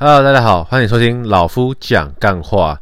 [0.00, 2.80] Hello，大家好，欢迎收听老夫讲干话。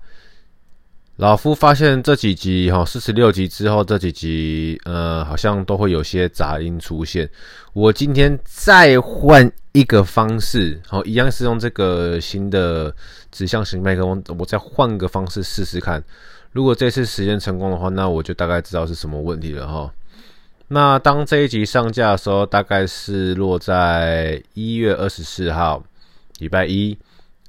[1.16, 7.26] 老夫发现这几集哈，四十六集之后这几集，呃，好像都会有些杂音出现。
[7.72, 12.94] 我今天再换一个方式，好，一样是用这个新的
[13.32, 16.04] 指向型麦克风，我再换个方式试试看。
[16.52, 19.90] 如果这次实验成功的话，那我就大概知道是什么问题了哈。
[20.68, 25.82] 那当这一集上架的时候，大概是落在一月二十四号，
[26.38, 26.96] 礼拜一。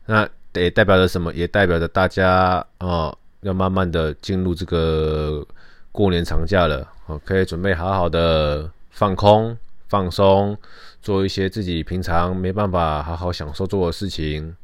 [0.06, 1.34] 那也代表着什么？
[1.34, 5.46] 也代表着大家哦，要慢慢的进入这个
[5.92, 10.58] 过年长假了哦，可以准备好好的放空、放松，
[11.02, 14.56] 做一些自己平常没办法好好享受做的事情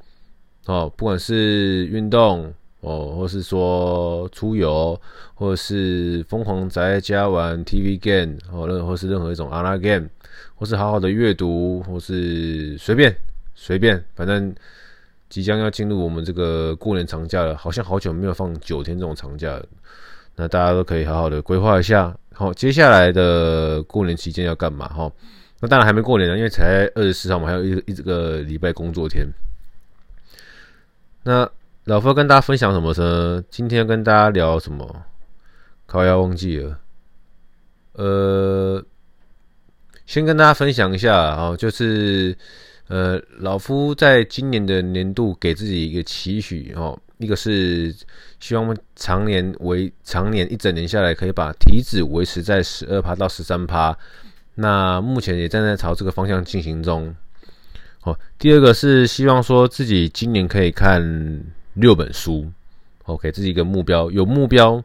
[0.65, 2.53] 哦，不管是运动。
[2.85, 4.99] 哦，或是说出游，
[5.35, 10.09] 或者是疯狂宅在家玩 TV game，哦，任或是任何一种 online game，
[10.55, 13.15] 或是好好的阅读，或是随便
[13.55, 14.53] 随便，反正
[15.29, 19.65] 即将要进入我们这个过年长假了，好像好久没有放九天这种长假了，
[20.35, 24.87] 那大家都可以好好的规划一下，好，接下来的过年期间要干嘛？
[24.87, 25.11] 哈，
[25.59, 29.27] 那当然还没过年呢，因为才二十四号嘛，还有一一这个礼拜工作天，
[31.23, 31.49] 那。
[31.85, 33.43] 老夫要跟大家分享什么呢？
[33.49, 35.03] 今天要跟大家聊什么？
[35.85, 36.79] 靠腰忘记了。
[37.91, 38.81] 呃，
[40.05, 42.37] 先跟大家分享一下啊，就是
[42.87, 47.95] 呃，老夫在今年的年度给自己一个期许哦，一个是
[48.39, 53.97] 希望常年维常年一整年下来可以把体脂维持在十二趴到十三趴，
[54.55, 57.15] 那目前也正在朝这个方向进行中。
[58.03, 61.43] 哦，第二个是希望说自己今年可以看。
[61.75, 62.47] 六本书，
[63.05, 64.11] 哦，给自己一个目标。
[64.11, 64.79] 有目标，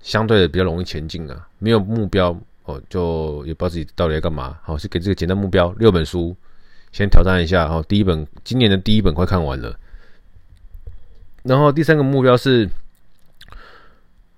[0.00, 1.48] 相对的比较容易前进啊。
[1.58, 4.56] 没有目标，哦，就也不知道自己到底要干嘛。
[4.62, 6.36] 好，是给这个简单目标，六本书，
[6.92, 7.66] 先挑战一下。
[7.68, 9.76] 好，第一本，今年的第一本快看完了。
[11.42, 12.68] 然后第三个目标是，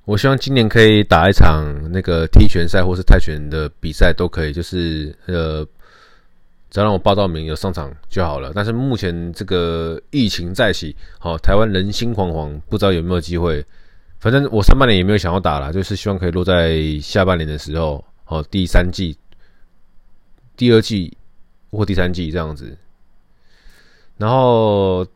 [0.07, 5.67] 我希望今年可以打一场那个踢拳赛或是泰拳的比赛都可以，就是呃。
[6.70, 13.64] 只要让我报到名有上场就好了，但是目前这个疫情再起，好，台湾人心惶惶，不知道有没有机会。
[14.19, 19.17] 反正我上半年也没有想要打了，就是希望可以落在下半年的时候，好，第三季、
[20.57, 21.17] 第二季
[21.77, 22.77] 或第三季这样子。
[24.17, 25.07] 然后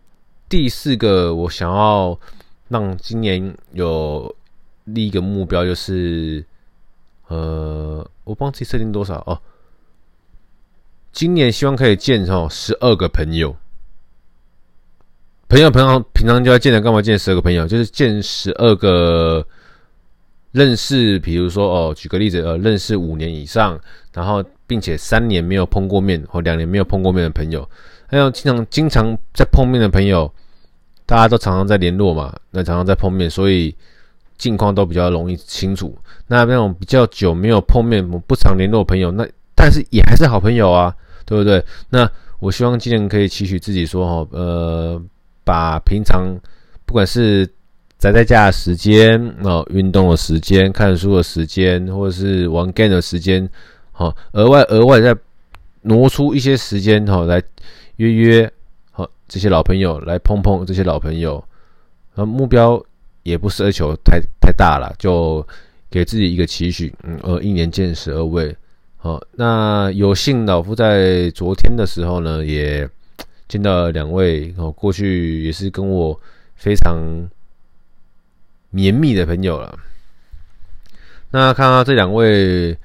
[0.48, 2.18] 第四个，我想要
[2.68, 4.34] 让今年有
[4.84, 6.44] 立一个目标，就是
[7.28, 9.40] 呃，我帮自己设定多少哦。
[11.12, 13.56] 今年希望可以见哦十二个朋友，
[15.48, 17.66] 朋友平常平常就要见的，干嘛见十二个朋友？
[17.66, 19.46] 就是见十二个
[20.52, 23.80] 认识，比如说哦，举个例子，呃，认识五年以上，
[24.12, 27.68] 然后并且三年没有碰过面或两年没有碰过面的朋友，
[28.06, 30.32] 还有经常经常在碰面的朋友，
[31.04, 33.74] 大家都常常在联络嘛，那常常在碰面，所以
[34.36, 35.98] 近况都比较容易清楚。
[36.28, 40.94] 那那种比较久没有碰面、不常联络的朋友，那但是也还是好朋友啊。
[41.28, 41.62] 对不对？
[41.90, 44.98] 那我希望今年可以期许自己说哈，呃，
[45.44, 46.34] 把平常
[46.86, 47.46] 不管是
[47.98, 53.46] 宅在家的时间、哦运动的时间、看书的时间，或者是玩 game 的时间，
[53.98, 55.12] 好，额外额外再
[55.82, 57.42] 挪出一些时间哈，来
[57.96, 58.52] 约约
[58.92, 61.44] 好这些老朋友，来碰碰这些老朋友。
[62.14, 62.80] 那目标
[63.24, 65.44] 也不奢求太太大了，就
[65.90, 68.56] 给自己一个期许，嗯，呃，一年见十二位。
[68.98, 72.88] 好，那有幸老夫在昨天的时候呢，也
[73.48, 76.16] 见到了两位哦，过去也是跟我
[76.54, 76.96] 非常
[78.70, 79.76] 绵密的朋友了。
[81.32, 82.78] 那看到这两位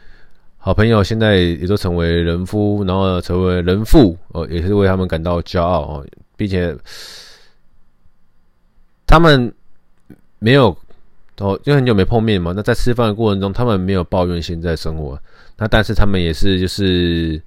[0.65, 6.07] 好朋友现在也都成为人夫，然后成为人父哦，也是为他们感到骄傲哦，
[6.37, 6.73] 并且
[9.05, 9.53] 他们
[10.39, 10.69] 没有
[11.39, 15.21] 哦，因为很久没碰面嘛，那在吃饭的过程中，他们没有抱怨现在生活。
[15.57, 17.41] 那但是他们也是就是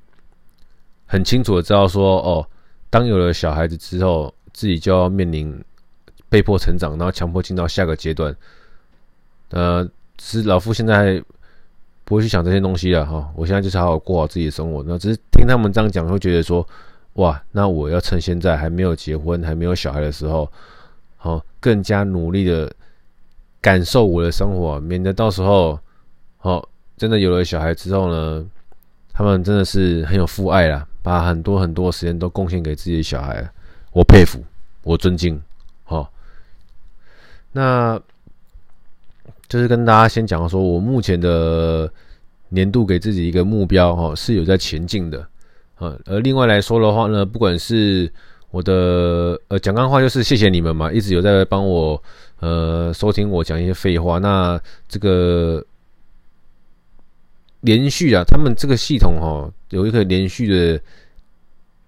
[1.06, 2.47] 很清楚的知道说哦，
[2.91, 5.59] 当有了小孩子之后，自己就要面临
[6.28, 8.36] 被迫成长，然后强迫进到下个阶段。
[9.53, 9.89] 呃，
[10.21, 11.22] 是老夫现在
[12.06, 14.82] 不会去想这些东西了哈，我现在就是好好过好自己的生活。
[14.86, 16.66] 那只是听他们这样讲，会觉得说
[17.14, 20.50] 哇，那我要趁现在还没有结婚、还没有小孩的时候，
[21.18, 22.72] 好更加努力的
[23.60, 25.78] 感受我的生活，免得到时候
[26.38, 26.66] 好。
[26.97, 28.42] 真的有了小孩之后呢，
[29.12, 33.47] 他们真的是很有父爱啦，把很多很多时间都贡献给自己的小孩，
[33.92, 34.42] 我佩服，
[34.82, 35.38] 我尊敬，
[35.84, 36.10] 好。
[37.53, 38.00] 那
[39.48, 41.89] 就是跟大家先讲说，我目前的
[42.48, 45.21] 年度给自己一个目标，哈，是有在前进的，
[45.77, 45.97] 啊。
[46.04, 48.13] 而另外来说的话呢，不管是
[48.51, 52.03] 我的呃讲干话就是谢谢你们嘛，一直有在帮我
[52.41, 54.19] 呃收听我讲一些废话。
[54.19, 55.65] 那这个
[57.60, 60.81] 连续啊，他们这个系统哈有一个连续的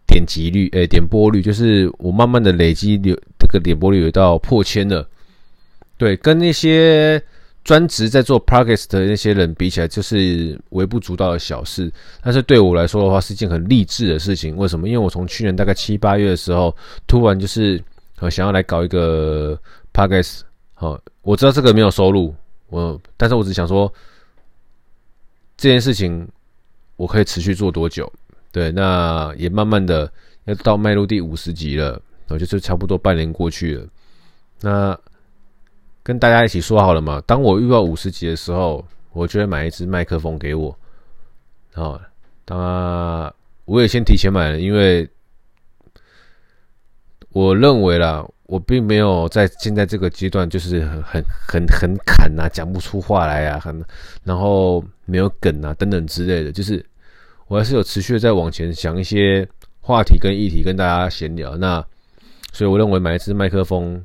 [0.06, 5.08] 点击率，诶，点播率，就是我慢慢的累积有这个点播率有到破千了。
[5.96, 7.20] 对，跟那些。
[7.64, 11.92] 专职在做 Podcast 的那些人比起来，就是微不足道的小事。
[12.22, 14.56] 但是对我来说的话，是一件很励志的事情。
[14.56, 14.88] 为什么？
[14.88, 16.74] 因为我从去年大概七八月的时候，
[17.06, 17.82] 突然就是
[18.30, 19.58] 想要来搞一个
[19.92, 20.40] Podcast。
[20.72, 22.34] 好，我知道这个没有收入，
[22.68, 23.92] 我，但是我只想说，
[25.56, 26.26] 这件事情
[26.96, 28.10] 我可以持续做多久？
[28.50, 30.10] 对，那也慢慢的
[30.46, 33.86] 要到迈入第五十集了，我就是差不多半年过去了。
[34.62, 34.98] 那。
[36.08, 38.82] 跟大家一起说好了嘛，当我遇到五十集的时候，
[39.12, 40.74] 我就会买一支麦克风给我。
[41.74, 42.00] 好，
[42.46, 43.30] 当然
[43.66, 45.06] 我也先提前买了，因为
[47.28, 53.84] 我认为啦，我并没有在现在这个阶段就是很很很很砍呐，讲不出话来啊，很
[54.24, 56.82] 然后没有梗啊等等之类的，就是
[57.48, 59.46] 我还是有持续的在往前想一些
[59.82, 61.54] 话题跟议题跟大家闲聊。
[61.54, 61.84] 那
[62.54, 64.02] 所以我认为买一支麦克风。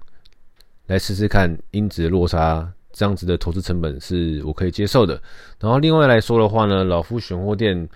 [0.87, 5.19] 来试试看音质落差，这样子的投资成本是我可以接受的。
[5.59, 7.87] 然后另外来说的话呢，老夫选货店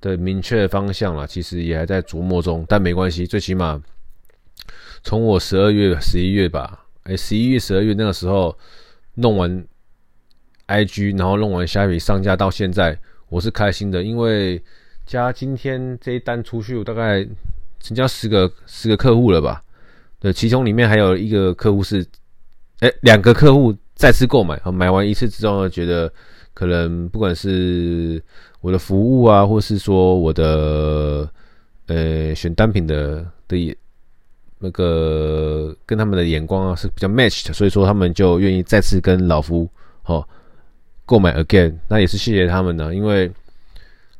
[0.00, 3.80] 的明确方向啦，其实也还在琢磨中，但没关系，最起码
[5.02, 8.56] 从我十二月、十一月吧，哎，十一月、十二月那个时候
[9.16, 9.64] 弄完
[10.68, 12.98] IG，然后弄完虾皮上架到现在，
[13.28, 14.60] 我是开心的，因为
[15.04, 17.22] 加今天这一单出去，我大概
[17.78, 19.62] 成交十个十个客户了吧？
[20.18, 22.02] 对，其中里面还有一个客户是。
[22.82, 26.12] 哎，两个客户再次购买，买完一次之后呢，觉得
[26.52, 28.20] 可能不管是
[28.60, 31.30] 我的服务啊，或是说我的
[31.86, 33.78] 呃选单品的的
[34.58, 39.70] 那个跟他们的眼光啊是比较 match 的，所以说他们就愿意再次跟老夫
[40.06, 40.26] 哦
[41.06, 41.72] 购买 again。
[41.86, 43.30] 那也是谢谢他们呢，因为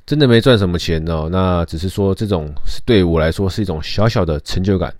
[0.06, 4.94] 真的没赚什么钱哦，那只是说这种是对我来说是一种小小的成就感。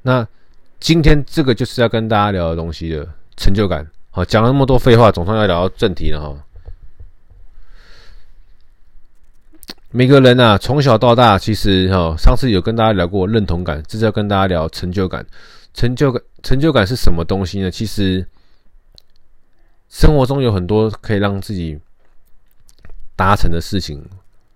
[0.00, 0.26] 那。
[0.80, 3.06] 今天这个就是要跟大家聊的东西的
[3.36, 3.86] 成就感。
[4.10, 6.36] 好，讲了那么多废话，总算要聊到正题了哈。
[9.90, 15.24] 每个人啊，从小到大，其实哈，上次有跟大家聊过认同感，这是要跟大家聊成就感。
[15.74, 17.70] 成就感，成就感是什么东西呢？
[17.70, 18.26] 其实
[19.88, 21.78] 生活中有很多可以让自己
[23.14, 24.02] 达成的事情。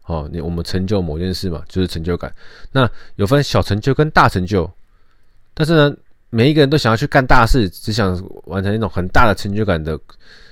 [0.07, 2.35] 哦，你我们成就某件事嘛，就是成就感。
[2.73, 4.71] 那有分小成就跟大成就，
[5.53, 5.97] 但是呢，
[6.35, 9.97] 每一个人都想要去干大事，只想完成一种很大的成就感的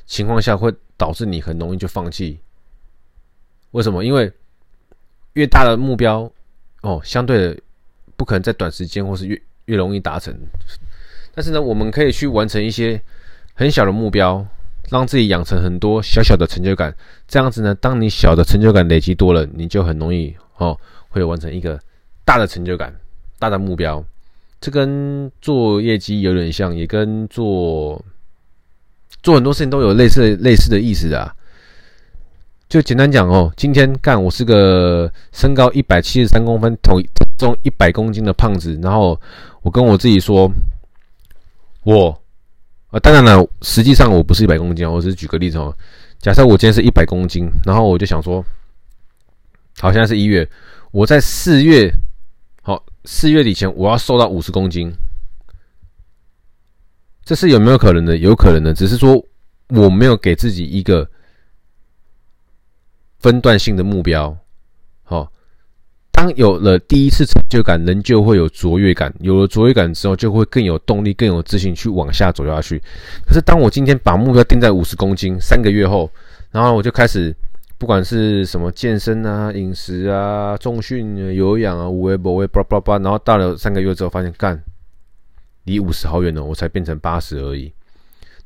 [0.06, 2.38] 情况下，会导致你很容易就放弃。
[3.72, 4.04] 为什么？
[4.04, 4.32] 因为
[5.32, 6.30] 越大的目标，
[6.82, 7.60] 哦，相对的
[8.16, 10.32] 不可能在短时间或是越越容易达成。
[11.34, 13.02] 但是呢，我们可以去完成一些
[13.52, 14.46] 很小的目标，
[14.88, 16.94] 让自己养成很多小小的成就感。
[17.26, 21.76] 这样子呢，当你小的成就感累积多了，你就很容易哦，会完成一个
[22.24, 22.94] 大的成就感、
[23.40, 24.04] 大的目标。
[24.62, 28.00] 这跟做业绩有点像，也跟做
[29.20, 31.34] 做很多事情都有类似类似的意思啊。
[32.68, 36.90] 就简单讲哦，今天干我是个身高一百七十三公分、体
[37.36, 39.20] 重一百公斤的胖子，然后
[39.62, 40.48] 我跟我自己说，
[41.82, 42.16] 我
[42.92, 45.76] 啊，当然了，实际上我不是一百公斤，我只是举个例子哦。
[46.20, 48.44] 假设我今天是一百公斤，然后我就想说，
[49.80, 50.48] 好，现在是一月，
[50.92, 51.92] 我在四月。
[53.04, 54.92] 四月底前，我要瘦到五十公斤，
[57.24, 58.16] 这是有没有可能的？
[58.16, 59.20] 有可能的，只是说
[59.70, 61.08] 我没有给自己一个
[63.18, 64.36] 分段性的目标。
[65.02, 65.32] 好，
[66.12, 72.80] 当有了第一次成就感，人就会有卓越感，有了卓越感之后，就会更有动力、更有自信去往下走下去。
[73.26, 76.08] 可是，当我今天把目标定在五十公斤，三个月后，
[76.52, 77.34] 然后我就开始。
[77.82, 84.62] 不管是什么健身啊、饮食啊、重训、有氧啊、无为不为，叭叭叭，然后到了三个月之后，发现干
[85.64, 87.72] 离五十好远了，我才变成八十而已，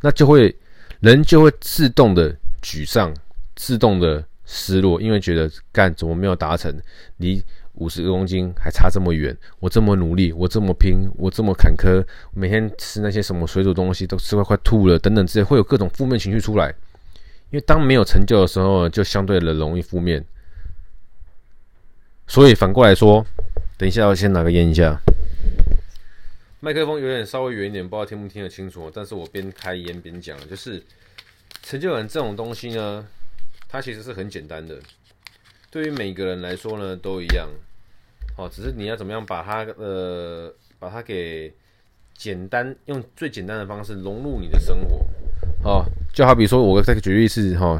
[0.00, 0.56] 那就会
[1.00, 3.12] 人就会自动的沮丧，
[3.56, 6.74] 自动的失落，因为觉得干怎么没有达成，
[7.18, 12.02] 离五十公斤还差这么远，我这么努力，我这么拼，我这么坎坷，
[12.32, 16.74] 每天吃那些什么水煮东西都吃快快吐了，等等之类，会有各种负面情绪出来。
[17.50, 20.24] 因为当没有成就的时候，就相对的容易负面。
[22.26, 23.24] 所以反过来说，
[23.78, 25.00] 等一下我先拿个烟一下。
[26.60, 28.90] 麦克风有点稍微远一点，不知道听不听得清楚。
[28.92, 30.82] 但是我边开烟边讲，就是
[31.62, 33.06] 成就感这种东西呢，
[33.68, 34.80] 它其实是很简单的，
[35.70, 37.48] 对于每个人来说呢都一样。
[38.36, 41.54] 哦，只是你要怎么样把它呃把它给
[42.14, 45.06] 简单用最简单的方式融入你的生活，
[45.62, 45.84] 哦，
[46.16, 47.78] 就好比说我再举例是哈，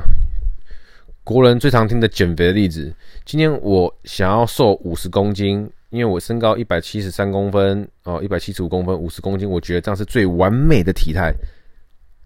[1.25, 11.33] 国人最常听的减肥的例子，今天我想要瘦五十公斤，因为我身高一百七十三公分哦，一百七十五公分，五十公斤，我觉得这样是最完美的体态。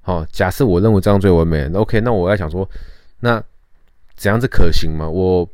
[0.00, 2.69] 好，假设我认为这样最完美，OK，那我要想说，
[3.21, 3.40] 那
[4.17, 5.09] 怎样子可行吗？
[5.09, 5.49] 我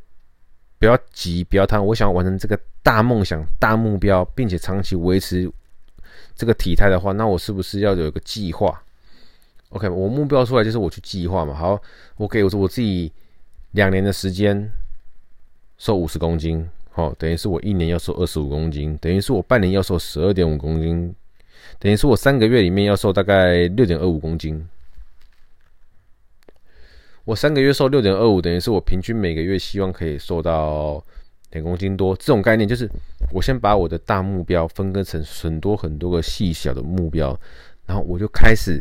[0.78, 5.52] 不要急，不要贪，我想完成这个大梦想、大目标，并且长期维持
[6.34, 8.82] 这个体态的话，那我是不是要有一个计划
[9.76, 11.52] ？OK，我目标出来就是我去计划嘛。
[11.54, 11.80] 好，
[12.16, 13.12] 我给我我自己
[13.72, 14.70] 两年的时间
[15.76, 21.14] 瘦五十公斤，好，等于是我一年要瘦二十五公斤，等于是我半年要瘦十二点五公斤。
[21.78, 24.66] 等于是我三个月里面要瘦大概六点二五公斤，
[27.24, 31.04] 我三个月瘦六点二五，等于是我平均每个月希望可以瘦到
[31.50, 32.16] 两公斤多。
[32.16, 32.88] 这种概念就是，
[33.32, 37.38] 我先把我的大目标分割成很多很多个细小的目标，
[37.84, 38.80] 然后我就开始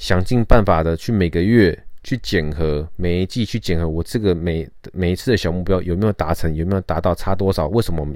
[0.00, 8.08] 想尽办法的去每个月去检核，每一季去检核我这个每每一次的小目标有没有达成，有没有达到，差多少，为什么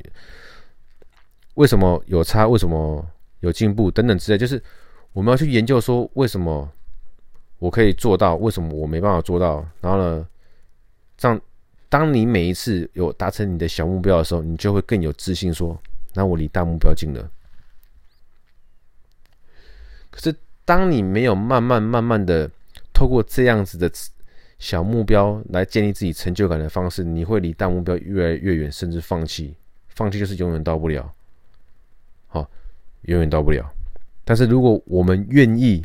[1.54, 3.06] 为什么有差，为什么？
[3.40, 4.60] 有进步等等之类，就是
[5.12, 6.66] 我们要去研究说，为什么
[7.58, 9.62] 我可以做到，为什么我没办法做到。
[9.82, 10.26] 然后呢，
[11.18, 11.38] 这样
[11.90, 15.78] 当你每一次有达成你的小目标的时候，你就会更有自信，说
[16.14, 17.30] 那我离大目标近了。
[20.10, 22.50] 可是当你没有慢慢慢慢的
[22.92, 23.90] 透过这样子的
[24.58, 29.54] 小目标来建立自己成就感的方式，你会离大目标越来越远，甚至放弃。
[29.88, 31.12] 放弃就是永远到不了。
[32.26, 32.50] 好。
[33.06, 33.70] 永远到不了，
[34.24, 35.84] 但是如果我们愿意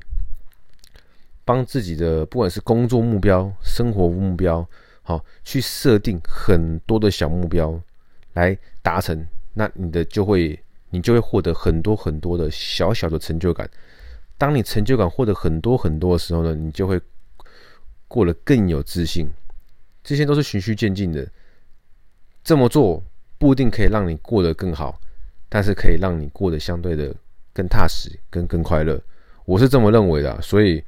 [1.43, 4.65] 帮自己的不管是工作目标、生活目标，
[5.01, 7.77] 好去设定很多的小目标
[8.35, 10.57] 来达成，那你的就会
[10.91, 13.69] 你就会获得很多很多的小小的成就感。
[14.39, 16.99] 当你成就感获得很多很多的时候呢，你就会
[18.07, 19.29] 过得更有自信。
[20.03, 21.29] 这些都是循序渐进的，
[22.43, 23.03] 这么做
[23.37, 24.99] 不一定可以让你过得更好。
[25.51, 27.11] 但是可以让你过得相对的
[27.51, 29.01] 更踏实、更更快乐，
[29.45, 30.39] 我是这么认为的。
[30.43, 30.83] 所以，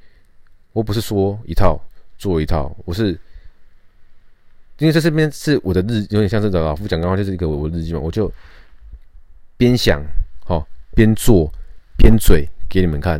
[0.71, 1.81] 我不是说一套
[2.15, 3.19] 做一套，我是
[4.77, 7.99] 因为在这边是我的日，有点像是老夫讲的话，就是一个我的日记嘛。
[7.99, 8.31] 我就
[9.57, 9.99] 边想
[10.45, 11.51] 好边做
[11.97, 13.19] 边嘴给你们看。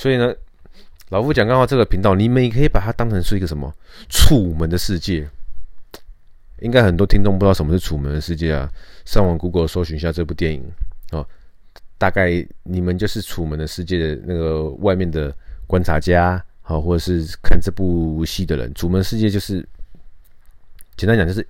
[0.00, 0.34] 所以呢，
[1.10, 3.70] 老夫讲干话这个频道，你们也可以把它当成是一个什么
[4.08, 5.20] 《楚门的世界》。
[6.60, 8.66] 应该很多听众不知道什么是《楚门的世界》啊，
[9.04, 10.62] 上网 Google 搜寻一下这部电影
[11.10, 11.22] 哦，
[11.98, 15.30] 大概你们就是《楚门的世界》的那个外面的
[15.66, 19.62] 观察家，好，或者是看这部戏的人，《楚门世界》就是
[20.96, 21.46] 简单讲就是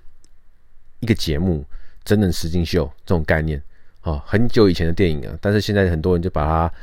[0.99, 1.65] 一个节目，
[2.03, 3.63] 真人实境秀这种概念
[4.01, 6.73] 啊，很久以前的电影啊，但是现在很多人就把它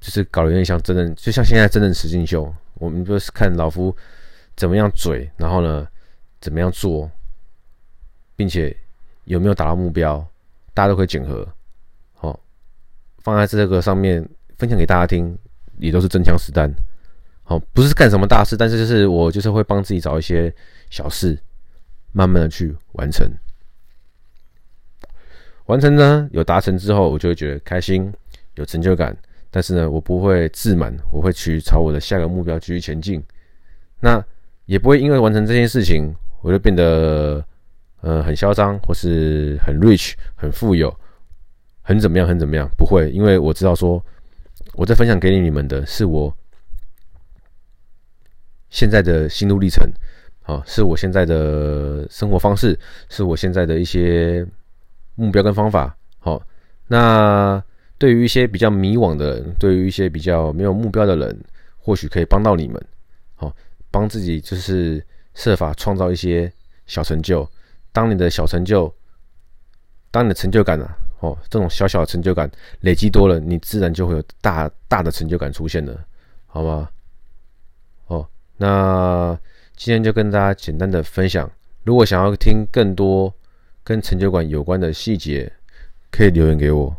[0.00, 3.94] 就是搞得有点像真人，就像现在真人实境秀，我们就是看老夫
[4.56, 5.86] 怎么样嘴，然后呢
[6.40, 7.10] 怎么样做。
[8.36, 8.74] 并且
[9.24, 10.26] 有没有达到目标，
[10.72, 11.46] 大家都可以检核，
[12.14, 12.40] 好，
[13.18, 14.26] 放在这个上面
[14.56, 15.36] 分享给大家听，
[15.76, 16.72] 也都是真枪实弹，
[17.42, 20.50] 好，不是干什么大事，但是就是我就是会帮自己找一些
[20.88, 21.38] 小事，
[22.12, 23.30] 慢慢的去完成，
[25.66, 28.10] 完成呢，有达成之后，我就会觉得开心，
[28.54, 29.14] 有成就感，
[29.50, 33.22] 但是呢，我不会自满，我会去朝我的下个目标继续前进，
[34.00, 34.24] 那
[34.66, 37.44] 也不会因为完成这件事情，我就变得。
[38.02, 40.90] 呃，很嚣张，或是很 rich，很富有，
[41.82, 42.66] 很怎么样，很怎么样？
[42.74, 44.02] 不会，因为我知道说，
[44.72, 46.34] 我在分享给你们的是我
[48.70, 49.86] 现在的心路历程，
[50.40, 52.74] 好，是我现在的生活方式，
[53.10, 54.46] 是我现在的一些
[55.14, 55.94] 目标跟方法。
[56.20, 56.42] 好，
[56.86, 57.62] 那
[58.00, 61.38] 对于一些比较迷惘的人，对于一些比较没有目标的人，
[61.76, 62.82] 或许可以帮到你们。
[63.34, 63.54] 好，
[63.90, 65.04] 帮自己就是
[65.34, 66.50] 设法创造一些
[66.86, 67.46] 小成就。
[67.92, 68.90] 当你的小成就，
[70.10, 75.94] 当你的成就感啊，哦，这种小小的成就感累积多了，你自然就会有大大的成就感出现了，
[76.46, 76.88] 好吗？
[78.06, 78.26] 哦，
[78.56, 79.38] 那
[79.76, 81.50] 今天就跟大家简单的分享。
[81.84, 83.30] 如果想要听更多
[83.84, 85.52] 跟成就感有关的细节，
[86.10, 86.96] 可以留言给我。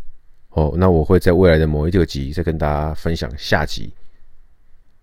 [0.51, 3.91] 哦，那我会在未来的某一个集再跟大家分享下集，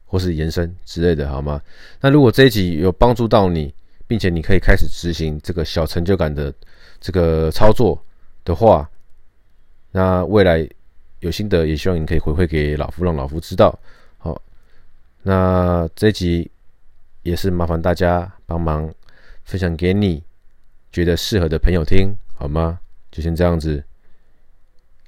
[0.05, 1.61] 或是延伸之类的，好吗？
[2.01, 3.73] 那如果这一集有帮助到你，
[4.07, 6.53] 并且你可以开始执行这个小成就感的
[7.01, 8.03] 这个操作
[8.45, 8.89] 的话，
[9.91, 10.69] 那未来
[11.21, 13.79] 有心得也希望你可以回馈给老夫，让老夫知道。
[14.19, 14.41] 好，
[15.23, 16.51] 那这一集
[17.23, 18.93] 也是麻烦大家帮忙
[19.45, 20.23] 分享给你
[20.93, 22.79] 觉得适合的朋友听，好吗？
[23.11, 23.83] 就先这样子，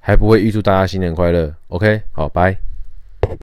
[0.01, 1.53] 还不会预祝大家新年快乐。
[1.69, 2.70] OK，好，拜。